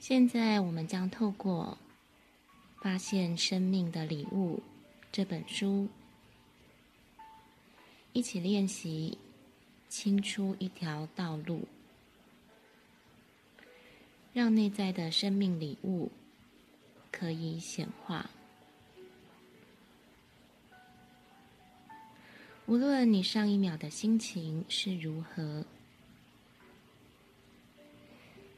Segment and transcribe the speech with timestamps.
[0.00, 1.76] 现在，我们将透过
[2.82, 4.56] 《发现生命的礼物》
[5.10, 5.88] 这本书，
[8.12, 9.18] 一起练习
[9.88, 11.66] 清出一条道路，
[14.32, 16.12] 让内在的生命礼物
[17.10, 18.30] 可以显化。
[22.66, 25.64] 无论你上一秒的心情是如何。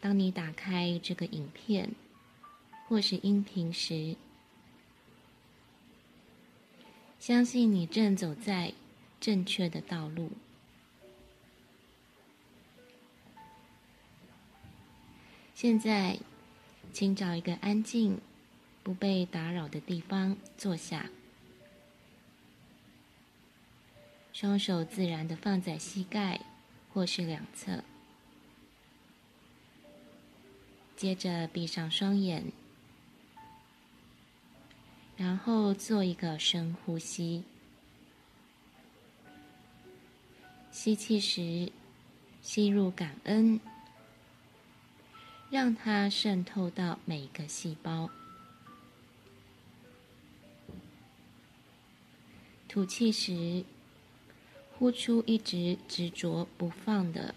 [0.01, 1.91] 当你打开这个影片
[2.89, 4.17] 或是音频时，
[7.19, 8.73] 相信你正走在
[9.21, 10.33] 正确的道路。
[15.55, 16.19] 现在，
[16.95, 18.19] 请找一个安静、
[18.83, 21.11] 不被打扰的地方坐下，
[24.33, 26.41] 双手自然的放在膝盖
[26.95, 27.85] 或是两侧。
[31.01, 32.53] 接着闭上双眼，
[35.17, 37.43] 然后做一个深呼吸。
[40.71, 41.73] 吸气时，
[42.43, 43.59] 吸入感恩，
[45.49, 48.11] 让它渗透到每一个细胞。
[52.69, 53.65] 吐气时，
[54.77, 57.35] 呼出一直执着不放的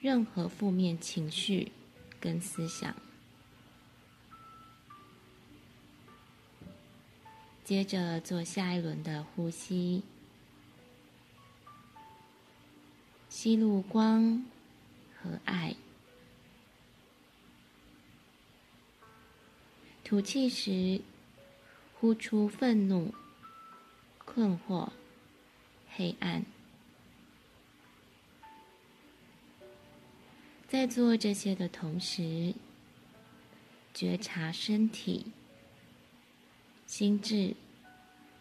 [0.00, 1.72] 任何负面情绪。
[2.22, 2.94] 跟思想，
[7.72, 10.02] 接着做下一轮的呼吸，
[13.30, 14.44] 吸入光
[15.16, 15.74] 和爱，
[20.04, 21.00] 吐气时
[21.94, 23.14] 呼出愤怒、
[24.18, 24.90] 困惑、
[25.88, 26.44] 黑暗。
[30.68, 32.52] 在做这些的同时，
[33.94, 35.32] 觉察身体、
[36.86, 37.54] 心智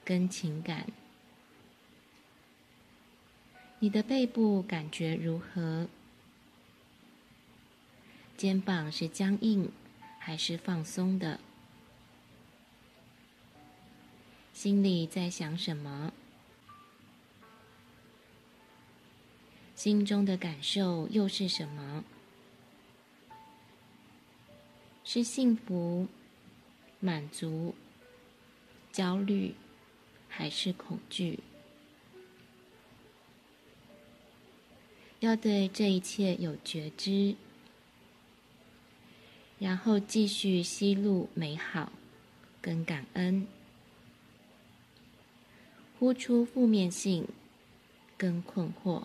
[0.03, 0.87] 跟情感。
[3.79, 5.87] 你的背部感觉如何？
[8.37, 9.71] 肩膀是僵硬
[10.17, 11.39] 还是放松的？
[14.53, 16.13] 心里在想什么？
[19.75, 22.03] 心中的感受又是什么？
[25.03, 26.07] 是幸福、
[26.99, 27.73] 满足、
[28.91, 29.55] 焦虑，
[30.33, 31.39] 还是恐惧？
[35.19, 37.35] 要对这一切有觉知，
[39.59, 41.91] 然后继续吸入美好
[42.59, 43.45] 跟感恩，
[45.99, 47.27] 呼出负面性
[48.17, 49.03] 跟困惑。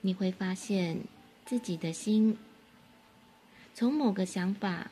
[0.00, 1.00] 你会发现
[1.44, 2.38] 自己的心。
[3.74, 4.90] 从某个想法、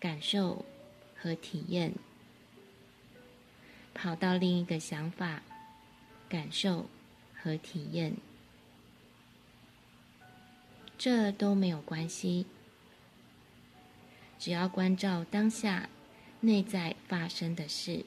[0.00, 0.64] 感受
[1.16, 1.94] 和体验，
[3.94, 5.42] 跑到另一个想法、
[6.28, 6.90] 感受
[7.34, 8.16] 和体验，
[10.98, 12.44] 这都没有关系。
[14.38, 15.88] 只要关照当下
[16.40, 18.04] 内在发生的事，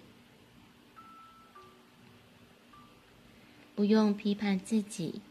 [3.73, 5.21] 不用批判自己，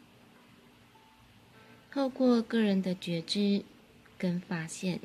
[1.93, 3.62] 透过个人的觉知。
[4.19, 5.00] 跟发现，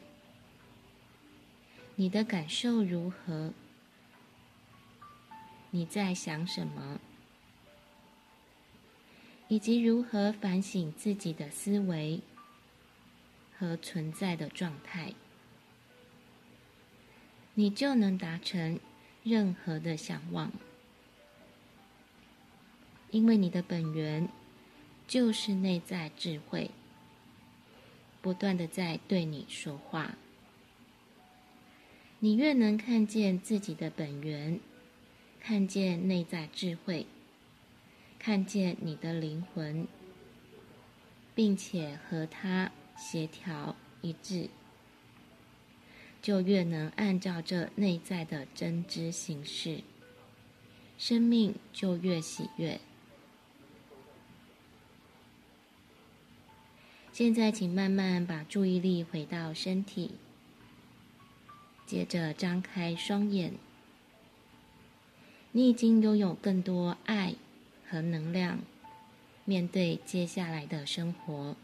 [1.98, 3.52] 你的感受如何？
[5.72, 7.00] 你在想什么？
[9.48, 12.22] 以及如何反省自己的思维
[13.58, 15.14] 和存在的状态，
[17.54, 18.80] 你就能达成
[19.24, 20.54] 任何的想望，
[23.10, 24.30] 因为你的本源
[25.06, 26.72] 就是内在智慧。
[28.22, 30.16] 不断的在对你说话，
[32.20, 34.60] 你越能看见自己的本源，
[35.44, 37.08] 看见内在智慧，
[38.20, 39.88] 看见你的灵魂，
[41.34, 44.50] 并且和它协调一致，
[46.22, 49.82] 就越能按照这内在的真知行事，
[51.00, 52.80] 生命就越喜悦。
[57.12, 60.12] 现在，请慢慢把注意力回到身体，
[61.88, 63.56] 接着张开双眼。
[65.54, 67.36] 你已经拥有更多爱
[67.90, 68.60] 和能量，
[69.44, 71.56] 面对接下来的生活。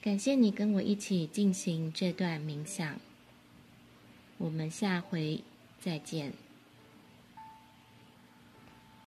[0.00, 3.00] 感谢你跟我一起进行这段冥想，
[4.38, 5.42] 我们下回
[5.80, 6.32] 再见。